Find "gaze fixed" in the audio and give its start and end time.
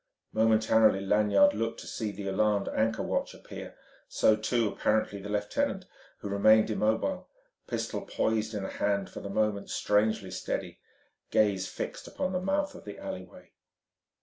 11.29-12.07